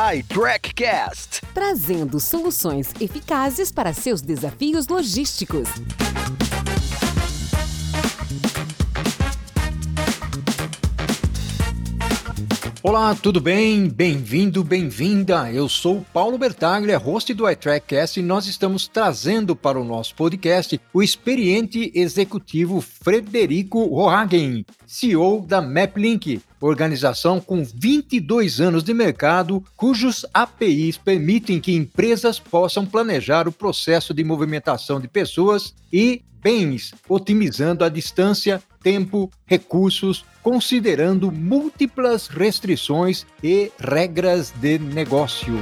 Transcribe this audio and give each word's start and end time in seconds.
iTrackCast, 0.00 1.42
trazendo 1.52 2.18
soluções 2.18 2.94
eficazes 2.98 3.70
para 3.70 3.92
seus 3.92 4.22
desafios 4.22 4.88
logísticos. 4.88 5.68
Olá, 12.82 13.14
tudo 13.14 13.42
bem? 13.42 13.90
Bem-vindo, 13.90 14.64
bem-vinda. 14.64 15.52
Eu 15.52 15.68
sou 15.68 16.02
Paulo 16.14 16.38
Bertaglia, 16.38 16.96
host 16.96 17.34
do 17.34 17.48
iTrackcast 17.48 18.18
e 18.18 18.22
nós 18.22 18.46
estamos 18.46 18.88
trazendo 18.88 19.54
para 19.54 19.78
o 19.78 19.84
nosso 19.84 20.14
podcast 20.14 20.80
o 20.94 21.02
experiente 21.02 21.92
executivo 21.94 22.80
Frederico 22.80 23.84
Rohagen, 23.84 24.64
CEO 24.86 25.44
da 25.46 25.60
MapLink, 25.60 26.40
organização 26.60 27.40
com 27.40 27.64
22 27.64 28.60
anos 28.60 28.84
de 28.84 28.92
mercado, 28.92 29.64
cujos 29.76 30.26
APIs 30.32 30.98
permitem 30.98 31.60
que 31.60 31.72
empresas 31.72 32.38
possam 32.38 32.84
planejar 32.84 33.48
o 33.48 33.52
processo 33.52 34.12
de 34.12 34.22
movimentação 34.22 35.00
de 35.00 35.08
pessoas 35.08 35.74
e 35.92 36.22
bens, 36.42 36.94
otimizando 37.08 37.84
a 37.84 37.88
distância, 37.88 38.62
tempo, 38.82 39.30
recursos, 39.46 40.24
considerando 40.42 41.30
múltiplas 41.30 42.28
restrições 42.28 43.26
e 43.42 43.70
regras 43.78 44.50
de 44.50 44.78
negócio. 44.78 45.54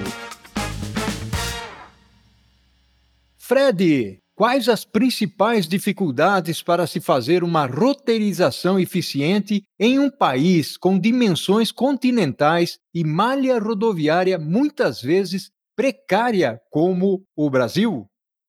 Fred, 3.36 4.20
quais 4.38 4.68
as 4.68 4.84
principais 4.84 5.66
dificuldades 5.66 6.62
para 6.62 6.86
se 6.86 7.00
fazer 7.00 7.42
uma 7.42 7.66
roteirização 7.66 8.78
eficiente 8.78 9.64
em 9.80 9.98
um 9.98 10.08
país 10.08 10.76
com 10.76 10.96
dimensões 10.96 11.72
continentais 11.72 12.78
e 12.94 13.02
malha 13.02 13.58
rodoviária 13.58 14.38
muitas 14.38 15.02
vezes 15.02 15.50
precária 15.74 16.60
como 16.70 17.24
o 17.36 17.50
Brasil? 17.50 18.06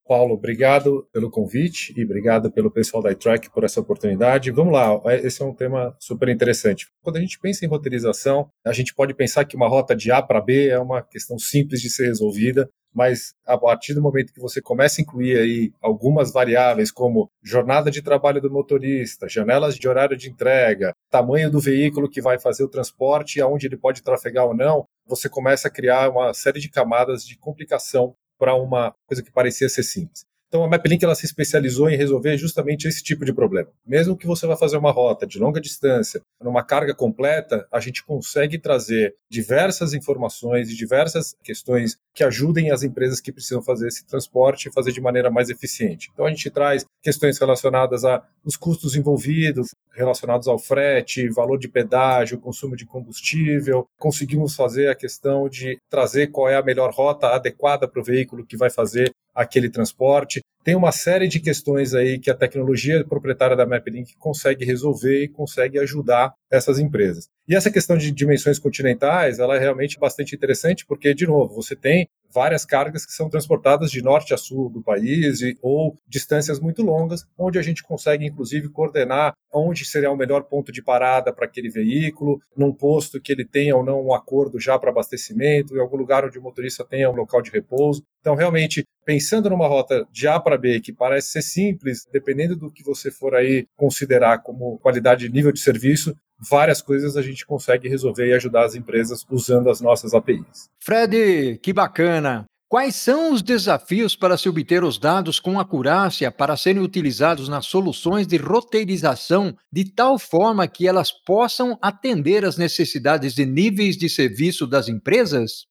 Paulo, 0.08 0.36
obrigado 0.36 1.08
pelo 1.12 1.30
convite 1.30 1.92
e 1.98 2.04
obrigado 2.04 2.52
pelo 2.52 2.70
pessoal 2.70 3.02
da 3.02 3.12
iTrack 3.12 3.50
por 3.52 3.64
essa 3.64 3.80
oportunidade. 3.80 4.52
Vamos 4.52 4.74
lá, 4.74 5.00
é, 5.06 5.26
esse 5.26 5.42
é 5.42 5.46
um 5.46 5.54
tema 5.54 5.96
super 6.00 6.30
interessante. 6.30 6.88
Quando 7.02 7.18
a 7.18 7.20
gente 7.20 7.40
pensa 7.40 7.66
em 7.66 7.68
roteirização, 7.68 8.48
a 8.66 8.74
gente 8.74 8.94
pode 8.94 9.14
pensar 9.16 9.46
que 9.46 9.56
uma 9.56 9.68
rota 9.68 9.96
de 9.96 10.12
A 10.12 10.22
para 10.22 10.42
B 10.42 10.68
é 10.68 10.80
uma 10.80 11.02
questão 11.02 11.38
simples 11.38 11.82
de 11.82 11.92
ser 11.92 12.08
resolvida, 12.08 12.68
mas 12.94 13.34
a 13.46 13.58
partir 13.58 13.94
do 13.94 14.02
momento 14.02 14.34
que 14.34 14.40
você 14.40 14.62
começa 14.62 15.00
a 15.00 15.04
incluir 15.04 15.38
aí 15.38 15.72
algumas 15.82 16.32
variáveis 16.32 16.92
como 16.92 17.30
jornada 17.44 17.92
de 17.92 18.02
trabalho 18.02 18.42
do 18.42 18.52
motorista, 18.52 19.30
janelas 19.30 19.76
de 19.76 19.88
horário 19.88 20.18
de 20.18 20.30
entrega, 20.30 20.94
tamanho 21.10 21.52
do 21.52 21.60
veículo 21.60 22.10
que 22.10 22.22
vai 22.22 22.40
fazer 22.40 22.64
o 22.64 22.70
transporte 22.70 23.38
e 23.38 23.42
aonde 23.42 23.68
ele 23.68 23.78
pode 23.78 24.04
trafegar 24.04 24.46
ou 24.46 24.56
não, 24.56 24.86
você 25.06 25.30
começa 25.30 25.68
a 25.68 25.72
criar 25.72 26.10
uma 26.10 26.34
série 26.34 26.60
de 26.60 26.70
camadas 26.70 27.24
de 27.24 27.38
complicação 27.38 28.16
para 28.38 28.56
uma 28.56 28.96
coisa 29.06 29.22
que 29.22 29.32
parecia 29.32 29.68
ser 29.68 29.84
simples. 29.84 30.29
Então 30.50 30.64
a 30.64 30.68
MapLink 30.68 31.06
ela 31.06 31.14
se 31.14 31.26
especializou 31.26 31.90
em 31.90 31.96
resolver 31.96 32.36
justamente 32.38 32.88
esse 32.88 33.04
tipo 33.04 33.24
de 33.24 33.32
problema. 33.32 33.70
Mesmo 33.86 34.18
que 34.18 34.26
você 34.26 34.48
vá 34.48 34.58
fazer 34.58 34.78
uma 34.78 34.92
rota 34.92 35.28
de 35.28 35.38
longa 35.38 35.62
distância, 35.62 36.22
numa 36.42 36.64
carga 36.64 36.94
completa, 36.94 37.68
a 37.72 37.80
gente 37.80 38.04
consegue 38.04 38.58
trazer 38.58 39.16
diversas 39.30 39.94
informações 39.94 40.70
e 40.70 40.76
diversas 40.76 41.36
questões 41.44 41.98
que 42.16 42.24
ajudem 42.24 42.72
as 42.72 42.82
empresas 42.82 43.22
que 43.22 43.32
precisam 43.32 43.62
fazer 43.62 43.88
esse 43.88 44.06
transporte 44.06 44.68
e 44.68 44.74
fazer 44.74 44.92
de 44.92 45.00
maneira 45.00 45.30
mais 45.30 45.50
eficiente. 45.50 46.10
Então 46.12 46.26
a 46.26 46.30
gente 46.30 46.50
traz 46.50 46.84
questões 47.02 47.38
relacionadas 47.38 48.04
a 48.04 48.24
os 48.44 48.58
custos 48.58 48.96
envolvidos, 48.96 49.70
relacionados 49.94 50.48
ao 50.48 50.58
frete, 50.58 51.30
valor 51.30 51.60
de 51.60 51.68
pedágio, 51.68 52.40
consumo 52.40 52.76
de 52.76 52.86
combustível. 52.86 53.86
Conseguimos 54.00 54.56
fazer 54.56 54.88
a 54.88 54.96
questão 54.96 55.48
de 55.48 55.78
trazer 55.90 56.28
qual 56.28 56.50
é 56.50 56.56
a 56.56 56.64
melhor 56.64 56.92
rota 56.92 57.28
adequada 57.28 57.88
para 57.88 58.02
o 58.02 58.04
veículo 58.04 58.46
que 58.46 58.58
vai 58.58 58.70
fazer 58.70 59.12
aquele 59.34 59.70
transporte. 59.70 60.44
Tem 60.70 60.76
uma 60.76 60.92
série 60.92 61.28
de 61.28 61.40
questões 61.40 61.96
aí 61.96 62.20
que 62.20 62.30
a 62.30 62.36
tecnologia 62.36 63.04
proprietária 63.04 63.58
da 63.58 63.66
MapLink 63.66 64.16
consegue 64.20 64.64
resolver 64.64 65.24
e 65.24 65.28
consegue 65.28 65.80
ajudar 65.80 66.36
essas 66.48 66.78
empresas. 66.78 67.28
E 67.48 67.56
essa 67.56 67.72
questão 67.72 67.98
de 67.98 68.12
dimensões 68.12 68.60
continentais, 68.60 69.40
ela 69.40 69.56
é 69.56 69.60
realmente 69.60 69.98
bastante 69.98 70.36
interessante, 70.36 70.86
porque, 70.86 71.16
de 71.16 71.26
novo, 71.26 71.56
você 71.56 71.76
tem 71.76 72.08
várias 72.32 72.64
cargas 72.64 73.08
que 73.08 73.12
são 73.12 73.28
transportadas 73.28 73.90
de 73.90 74.04
norte 74.04 74.36
a 74.36 74.38
sul 74.38 74.70
do 74.70 74.84
país 74.84 75.42
e, 75.42 75.58
ou 75.60 75.98
distâncias 76.08 76.60
muito 76.60 76.84
longas, 76.84 77.26
onde 77.36 77.58
a 77.58 77.62
gente 77.64 77.82
consegue, 77.82 78.26
inclusive, 78.26 78.70
coordenar 78.70 79.34
onde 79.52 79.84
seria 79.84 80.12
o 80.12 80.16
melhor 80.16 80.44
ponto 80.44 80.72
de 80.72 80.84
parada 80.84 81.34
para 81.34 81.46
aquele 81.46 81.70
veículo, 81.70 82.40
num 82.56 82.72
posto 82.72 83.20
que 83.20 83.32
ele 83.32 83.44
tenha 83.44 83.76
ou 83.76 83.84
não 83.84 84.06
um 84.06 84.14
acordo 84.14 84.60
já 84.60 84.78
para 84.78 84.92
abastecimento, 84.92 85.76
em 85.76 85.80
algum 85.80 85.98
lugar 85.98 86.24
onde 86.24 86.38
o 86.38 86.42
motorista 86.44 86.86
tenha 86.86 87.10
um 87.10 87.16
local 87.16 87.42
de 87.42 87.50
repouso. 87.50 88.04
Então, 88.20 88.36
realmente, 88.36 88.86
pensando 89.04 89.50
numa 89.50 89.68
rota 89.68 90.08
de 90.12 90.28
A 90.28 90.40
para 90.40 90.58
Que 90.82 90.94
parece 90.94 91.32
ser 91.32 91.42
simples, 91.42 92.08
dependendo 92.12 92.56
do 92.56 92.72
que 92.72 92.84
você 92.84 93.10
for 93.12 93.36
aí 93.36 93.66
considerar 93.76 94.40
como 94.40 94.78
qualidade 94.80 95.28
de 95.28 95.34
nível 95.34 95.52
de 95.52 95.60
serviço, 95.60 96.16
várias 96.50 96.82
coisas 96.82 97.18
a 97.18 97.22
gente 97.22 97.46
consegue 97.46 97.88
resolver 97.90 98.28
e 98.28 98.34
ajudar 98.34 98.66
as 98.66 98.76
empresas 98.76 99.26
usando 99.30 99.70
as 99.70 99.82
nossas 99.82 100.14
APIs. 100.14 100.70
Fred, 100.80 101.60
que 101.62 101.74
bacana! 101.74 102.46
Quais 102.70 102.96
são 102.96 103.34
os 103.34 103.42
desafios 103.42 104.16
para 104.16 104.38
se 104.38 104.48
obter 104.48 104.84
os 104.84 105.00
dados 105.00 105.40
com 105.40 105.60
acurácia 105.60 106.32
para 106.32 106.56
serem 106.56 106.84
utilizados 106.84 107.50
nas 107.50 107.66
soluções 107.66 108.28
de 108.28 108.38
roteirização 108.38 109.58
de 109.74 109.86
tal 109.86 110.20
forma 110.20 110.68
que 110.68 110.88
elas 110.88 111.12
possam 111.12 111.80
atender 111.82 112.46
às 112.46 112.58
necessidades 112.58 113.34
de 113.34 113.44
níveis 113.44 113.98
de 113.98 114.08
serviço 114.08 114.68
das 114.68 114.88
empresas? 114.88 115.66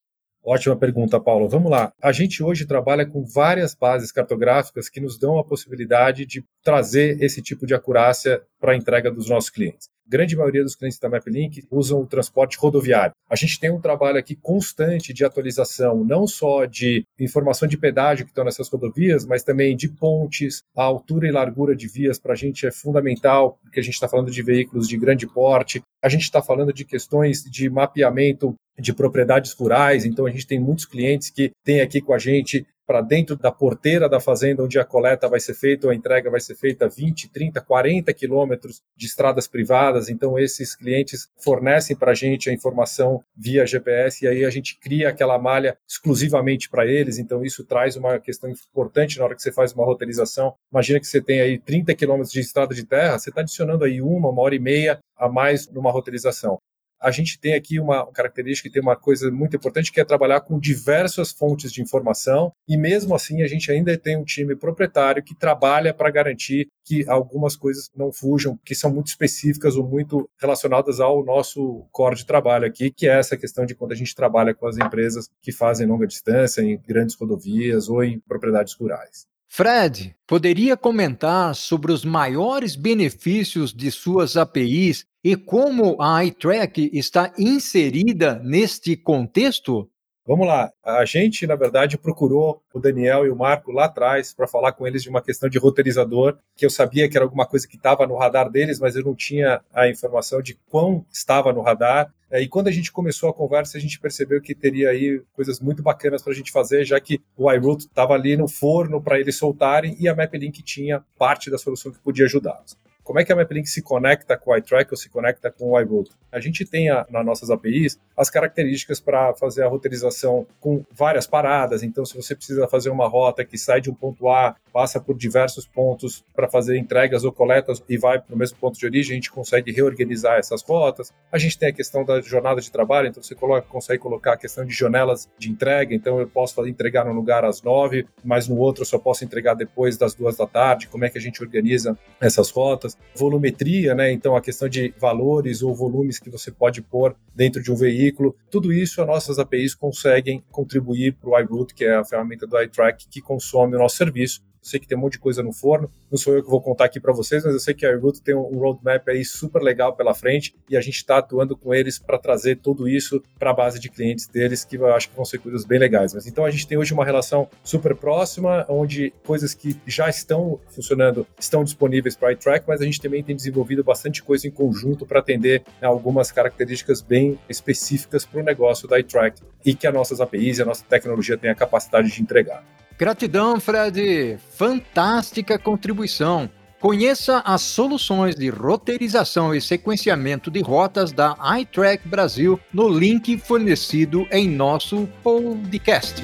Ótima 0.51 0.75
pergunta, 0.75 1.21
Paulo. 1.21 1.47
Vamos 1.47 1.71
lá. 1.71 1.93
A 2.03 2.11
gente 2.11 2.43
hoje 2.43 2.67
trabalha 2.67 3.05
com 3.05 3.23
várias 3.23 3.75
bases 3.75 4.11
cartográficas 4.11 4.89
que 4.89 4.99
nos 4.99 5.19
dão 5.19 5.39
a 5.39 5.45
possibilidade 5.45 6.25
de 6.25 6.43
trazer 6.65 7.23
esse 7.23 7.43
tipo 7.43 7.67
de 7.67 7.75
acurácia 7.75 8.41
para 8.61 8.73
a 8.73 8.77
entrega 8.77 9.11
dos 9.11 9.29
nossos 9.29 9.51
clientes. 9.51 9.89
Grande 10.11 10.35
maioria 10.35 10.63
dos 10.63 10.75
clientes 10.75 10.99
da 10.99 11.09
MapLink 11.09 11.67
usam 11.71 12.01
o 12.01 12.07
transporte 12.07 12.57
rodoviário. 12.57 13.13
A 13.29 13.37
gente 13.37 13.61
tem 13.61 13.71
um 13.71 13.81
trabalho 13.81 14.19
aqui 14.19 14.35
constante 14.35 15.13
de 15.13 15.23
atualização, 15.23 16.03
não 16.03 16.27
só 16.27 16.65
de 16.65 17.05
informação 17.21 17.69
de 17.69 17.77
pedágio 17.77 18.25
que 18.25 18.31
estão 18.31 18.45
nessas 18.45 18.71
rodovias, 18.71 19.27
mas 19.27 19.43
também 19.43 19.77
de 19.77 19.87
pontes, 19.87 20.63
a 20.75 20.83
altura 20.83 21.29
e 21.29 21.31
largura 21.31 21.77
de 21.77 21.87
vias 21.87 22.19
para 22.19 22.33
a 22.33 22.37
gente 22.37 22.67
é 22.67 22.71
fundamental, 22.71 23.59
porque 23.63 23.81
a 23.81 23.83
gente 23.83 23.95
está 23.95 24.09
falando 24.09 24.31
de 24.31 24.43
veículos 24.43 24.89
de 24.89 24.97
grande 24.97 25.27
porte, 25.27 25.83
a 26.03 26.09
gente 26.09 26.23
está 26.23 26.41
falando 26.41 26.73
de 26.73 26.87
questões 26.87 27.43
de 27.43 27.69
mapeamento 27.69 28.55
de 28.79 28.95
propriedades 28.95 29.53
rurais, 29.53 30.07
então 30.07 30.25
a 30.25 30.31
gente 30.31 30.47
tem 30.47 30.59
muitos 30.59 30.87
clientes 30.87 31.29
que 31.29 31.51
têm 31.63 31.83
aqui 31.83 32.01
com 32.01 32.15
a 32.15 32.19
gente 32.19 32.65
para 32.89 33.03
dentro 33.03 33.37
da 33.37 33.53
porteira 33.53 34.09
da 34.09 34.19
fazenda 34.19 34.65
onde 34.65 34.79
a 34.79 34.85
coleta 34.85 35.29
vai 35.29 35.39
ser 35.39 35.53
feita 35.53 35.87
ou 35.87 35.91
a 35.91 35.95
entrega 35.95 36.31
vai 36.31 36.41
ser 36.41 36.55
feita 36.55 36.89
20, 36.89 37.29
30, 37.29 37.61
40 37.61 38.15
quilômetros 38.15 38.81
de 38.97 39.05
estradas 39.05 39.47
privadas. 39.47 40.09
Então, 40.09 40.39
esses 40.39 40.75
clientes 40.75 41.29
fornecem 41.37 41.95
para 41.95 42.13
a 42.13 42.15
gente 42.15 42.49
a 42.49 42.53
informação 42.53 43.23
via 43.37 43.67
GPS 43.67 44.25
e 44.25 44.29
aí 44.29 44.43
a 44.43 44.49
gente 44.49 44.81
cria 44.81 45.11
aquela 45.11 45.39
malha 45.39 45.77
exclusivamente 45.87 46.71
para 46.71 46.87
eles. 46.87 47.19
Então, 47.19 47.45
isso 47.45 47.63
traz 47.63 47.95
uma 47.95 48.19
questão 48.19 48.49
importante 48.49 49.19
na 49.19 49.27
hora 49.27 49.35
que 49.35 49.43
você 49.43 49.53
faz 49.53 49.75
uma 49.75 49.85
roteirização. 49.85 50.55
Imagina 50.73 50.99
que 50.99 51.07
você 51.07 51.21
tem 51.21 51.43
aí 51.43 51.59
30 51.59 51.95
quilômetros 51.95 52.33
de 52.33 52.41
estrada 52.41 52.75
de 52.75 52.87
terra, 52.87 53.19
você 53.19 53.29
está 53.29 53.43
adicionando 53.43 53.85
aí 53.85 54.01
uma, 54.01 54.31
uma 54.31 54.41
hora 54.41 54.55
e 54.55 54.59
meia 54.59 54.99
a 55.15 55.29
mais 55.29 55.69
numa 55.71 55.91
roteirização 55.91 56.59
a 57.01 57.11
gente 57.11 57.39
tem 57.39 57.55
aqui 57.55 57.79
uma 57.79 58.07
característica 58.13 58.69
e 58.69 58.73
tem 58.73 58.83
uma 58.83 58.97
coisa 58.97 59.31
muito 59.31 59.57
importante 59.57 59.93
que 59.93 60.01
é 60.01 60.05
trabalhar 60.05 60.41
com 60.41 60.59
diversas 60.59 61.31
fontes 61.33 61.73
de 61.73 61.83
informação 61.83 62.53
e 62.69 62.77
mesmo 62.77 63.15
assim 63.15 63.43
a 63.43 63.47
gente 63.47 63.71
ainda 63.71 63.97
tem 63.97 64.17
um 64.17 64.25
time 64.25 64.57
proprietário 64.57 65.23
que 65.23 65.35
trabalha 65.35 65.95
para 65.95 66.11
garantir 66.11 66.69
que 66.85 67.09
algumas 67.09 67.55
coisas 67.55 67.91
não 67.95 68.11
fujam, 68.11 68.59
que 68.65 68.75
são 68.75 68.93
muito 68.93 69.09
específicas 69.09 69.77
ou 69.77 69.87
muito 69.87 70.29
relacionadas 70.41 71.01
ao 71.01 71.25
nosso 71.25 71.87
core 71.93 72.17
de 72.17 72.27
trabalho 72.27 72.67
aqui, 72.67 72.91
que 72.91 73.07
é 73.07 73.19
essa 73.19 73.37
questão 73.37 73.67
de 73.67 73.75
quando 73.75 73.93
a 73.93 73.97
gente 73.97 74.15
trabalha 74.15 74.55
com 74.55 74.67
as 74.67 74.77
empresas 74.77 75.29
que 75.43 75.53
fazem 75.53 75.87
longa 75.87 76.07
distância 76.07 76.63
em 76.63 76.79
grandes 76.79 77.15
rodovias 77.15 77.89
ou 77.89 78.03
em 78.03 78.19
propriedades 78.21 78.75
rurais. 78.75 79.27
Fred, 79.49 80.15
poderia 80.27 80.77
comentar 80.77 81.55
sobre 81.55 81.91
os 81.91 82.05
maiores 82.05 82.77
benefícios 82.77 83.73
de 83.73 83.91
suas 83.91 84.37
APIs 84.37 85.07
e 85.25 85.35
como 85.37 86.01
a 86.01 86.25
iTrack 86.25 86.91
está 86.93 87.33
inserida 87.39 88.41
neste 88.45 88.97
contexto? 88.97 89.91
Vamos 90.29 90.47
lá. 90.47 90.71
A 90.85 91.07
gente, 91.07 91.47
na 91.47 91.57
verdade, 91.57 91.97
procurou 91.97 92.63
o 92.75 92.79
Daniel 92.79 93.25
e 93.25 93.31
o 93.31 93.35
Marco 93.35 93.73
lá 93.73 93.87
atrás 93.87 94.35
para 94.35 94.47
falar 94.47 94.73
com 94.73 94.87
eles 94.87 95.03
de 95.03 95.09
uma 95.09 95.23
questão 95.23 95.49
de 95.49 95.59
roteirizador, 95.59 96.37
que 96.55 96.67
eu 96.67 96.71
sabia 96.71 97.09
que 97.09 97.17
era 97.17 97.25
alguma 97.25 97.47
coisa 97.47 97.67
que 97.67 97.77
estava 97.77 98.07
no 98.07 98.15
radar 98.15 98.51
deles, 98.51 98.79
mas 98.79 98.95
eu 98.95 99.03
não 99.03 99.15
tinha 99.15 99.63
a 99.73 99.89
informação 99.89 100.43
de 100.43 100.55
quão 100.69 101.03
estava 101.11 101.51
no 101.51 101.63
radar. 101.63 102.13
E 102.31 102.47
quando 102.47 102.69
a 102.69 102.71
gente 102.71 102.93
começou 102.93 103.31
a 103.31 103.33
conversa, 103.33 103.79
a 103.79 103.81
gente 103.81 103.99
percebeu 103.99 104.39
que 104.39 104.55
teria 104.55 104.91
aí 104.91 105.23
coisas 105.33 105.61
muito 105.61 105.83
bacanas 105.83 106.21
para 106.21 106.35
a 106.35 106.37
gente 106.37 106.53
fazer, 106.53 106.85
já 106.85 107.01
que 107.01 107.23
o 107.35 107.51
iRoot 107.51 107.87
estava 107.87 108.13
ali 108.13 108.37
no 108.37 108.47
forno 108.47 109.01
para 109.01 109.19
eles 109.19 109.35
soltarem 109.39 109.97
e 109.99 110.11
a 110.11 110.15
MapLink 110.15 110.63
tinha 110.63 111.03
parte 111.19 111.51
da 111.51 111.57
solução 111.57 111.91
que 111.91 112.01
podia 112.01 112.27
ajudá-los. 112.27 112.77
Como 113.09 113.19
é 113.19 113.25
que 113.25 113.33
a 113.33 113.37
MapLink 113.37 113.67
se 113.67 113.81
conecta 113.81 114.37
com 114.37 114.51
o 114.51 114.57
iTrack 114.59 114.93
ou 114.93 114.97
se 114.99 115.09
conecta 115.09 115.51
com 115.51 115.71
o 115.71 115.81
iRoad. 115.81 116.11
A 116.31 116.39
gente 116.41 116.67
tem 116.67 116.91
a, 116.91 117.07
nas 117.09 117.25
nossas 117.25 117.51
APIs 117.51 117.99
as 118.15 118.29
características 118.29 119.01
para 119.01 119.33
fazer 119.33 119.63
a 119.63 119.67
roteirização 119.67 120.47
com 120.61 120.85
várias 120.93 121.27
paradas. 121.27 121.83
Então, 121.83 122.05
se 122.05 122.15
você 122.15 122.37
precisa 122.37 122.69
fazer 122.69 122.91
uma 122.91 123.09
rota 123.09 123.47
que 123.47 123.57
sai 123.57 123.81
de 123.81 123.91
um 123.91 123.95
ponto 123.95 124.29
A, 124.29 124.55
passa 124.79 125.01
por 125.01 125.17
diversos 125.17 125.67
pontos 125.67 126.25
para 126.37 126.49
fazer 126.49 126.79
entregas 126.79 127.25
ou 127.25 127.33
coletas 127.33 127.83
e 127.89 127.99
vai 127.99 128.21
para 128.21 128.33
o 128.33 128.39
mesmo 128.39 128.59
ponto 128.59 128.79
de 128.79 128.87
origem, 128.87 129.11
a 129.11 129.15
gente 129.17 129.29
consegue 129.29 129.73
reorganizar 129.73 130.39
essas 130.39 130.63
rotas. 130.63 131.13
A 131.33 131.37
gente 131.37 131.59
tem 131.59 131.71
a 131.71 131.73
questão 131.73 132.05
da 132.05 132.21
jornada 132.21 132.61
de 132.61 132.71
trabalho, 132.71 133.09
então 133.09 133.21
você 133.21 133.35
coloca, 133.35 133.67
consegue 133.67 134.01
colocar 134.01 134.35
a 134.35 134.37
questão 134.37 134.65
de 134.65 134.73
janelas 134.73 135.29
de 135.37 135.51
entrega. 135.51 135.93
Então, 135.93 136.21
eu 136.21 136.29
posso 136.29 136.65
entregar 136.65 137.05
num 137.05 137.13
lugar 137.13 137.45
às 137.45 137.61
nove, 137.61 138.07
mas 138.25 138.47
no 138.47 138.57
outro 138.57 138.83
eu 138.83 138.87
só 138.87 139.01
posso 139.01 139.25
entregar 139.25 139.55
depois 139.55 139.97
das 139.97 140.15
duas 140.15 140.37
da 140.37 140.47
tarde. 140.47 140.87
Como 140.87 141.05
é 141.05 141.11
que 141.11 141.19
a 141.19 141.21
gente 141.21 141.43
organiza 141.43 141.99
essas 142.21 142.49
rotas? 142.49 142.97
Volumetria, 143.17 143.97
né? 143.97 144.13
Então, 144.13 144.37
a 144.37 144.41
questão 144.41 144.69
de 144.69 144.95
valores 144.97 145.61
ou 145.61 145.75
volumes 145.75 146.21
que 146.21 146.31
você 146.31 146.53
pode 146.53 146.83
pôr 146.83 147.17
dentro 147.35 147.61
de 147.61 147.73
um 147.73 147.75
veículo. 147.75 148.37
Tudo 148.49 148.73
isso, 148.73 149.01
as 149.01 149.09
nossas 149.09 149.41
APIs 149.41 149.75
conseguem 149.75 150.41
contribuir 150.53 151.15
para 151.15 151.31
o 151.31 151.41
iRoute, 151.41 151.75
que 151.75 151.85
é 151.85 151.97
a 151.97 152.05
ferramenta 152.05 152.47
do 152.47 152.63
iTrack 152.63 153.09
que 153.09 153.21
consome 153.21 153.75
o 153.75 153.79
nosso 153.81 153.97
serviço 153.97 154.47
sei 154.69 154.81
que 154.81 154.87
tem 154.87 154.97
um 154.97 155.01
monte 155.01 155.13
de 155.13 155.19
coisa 155.19 155.43
no 155.43 155.53
forno, 155.53 155.91
não 156.11 156.19
sou 156.19 156.35
eu 156.35 156.43
que 156.43 156.51
vou 156.51 156.61
contar 156.61 156.85
aqui 156.85 157.01
para 157.01 157.13
vocês, 157.13 157.45
mas 157.45 157.53
eu 157.53 157.61
sei 157.61 157.75
que 157.75 157.85
a 157.85 157.91
Airroot 157.91 158.21
tem 158.21 158.35
um 158.35 158.59
roadmap 158.59 159.09
aí 159.09 159.25
super 159.25 159.63
legal 159.63 159.95
pela 159.95 160.15
frente 160.15 160.55
e 160.69 160.77
a 160.77 160.81
gente 160.81 160.97
está 160.97 161.19
atuando 161.19 161.57
com 161.57 161.75
eles 161.75 161.99
para 161.99 162.19
trazer 162.19 162.57
tudo 162.57 162.89
isso 162.89 163.23
para 163.39 163.51
a 163.51 163.55
base 163.55 163.79
de 163.79 163.89
clientes 163.89 164.27
deles, 164.27 164.65
que 164.65 164.77
eu 164.77 164.87
acho 164.95 165.09
que 165.09 165.17
vão 165.17 165.25
ser 165.25 165.39
coisas 165.39 165.65
bem 165.65 165.79
legais. 165.79 166.15
Mas 166.15 166.27
então 166.27 166.45
a 166.45 166.51
gente 166.51 166.67
tem 166.67 166.79
hoje 166.79 166.93
uma 166.93 167.05
relação 167.05 167.49
super 167.63 167.95
próxima, 167.95 168.65
onde 168.69 169.13
coisas 169.25 169.55
que 169.55 169.77
já 169.87 170.09
estão 170.09 170.61
funcionando 170.69 171.27
estão 171.39 171.65
disponíveis 171.65 172.17
para 172.17 172.33
iTrack, 172.33 172.65
mas 172.67 172.81
a 172.81 172.85
gente 172.85 173.01
também 173.01 173.23
tem 173.23 173.35
desenvolvido 173.35 173.83
bastante 173.83 174.23
coisa 174.23 174.47
em 174.47 174.51
conjunto 174.51 175.07
para 175.07 175.21
atender 175.21 175.63
né, 175.81 175.89
algumas 175.89 176.31
características 176.31 177.01
bem 177.01 177.39
específicas 177.49 178.25
para 178.25 178.41
o 178.41 178.45
negócio 178.45 178.89
da 178.89 178.99
iTrack 178.99 179.41
e 179.65 179.75
que 179.75 179.87
as 179.87 179.95
nossas 179.95 180.21
APIs 180.21 180.59
e 180.59 180.63
a 180.63 180.65
nossa 180.65 180.85
tecnologia 180.85 181.37
tem 181.37 181.51
a 181.51 181.55
capacidade 181.55 182.11
de 182.11 182.23
entregar. 182.23 182.65
Gratidão, 182.99 183.61
Fred. 183.61 184.39
Fantástica 184.51 185.57
contribuição. 185.57 186.51
Conheça 186.81 187.43
as 187.45 187.63
soluções 187.63 188.35
de 188.35 188.51
roteirização 188.51 189.55
e 189.55 189.61
sequenciamento 189.61 190.51
de 190.51 190.61
rotas 190.61 191.13
da 191.13 191.37
iTrack 191.61 192.07
Brasil 192.07 192.59
no 192.73 192.89
link 192.89 193.39
fornecido 193.39 194.27
em 194.33 194.49
nosso 194.49 195.09
podcast. 195.23 196.23